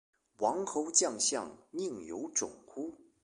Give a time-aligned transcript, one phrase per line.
[0.39, 2.97] 王侯将相，宁有种乎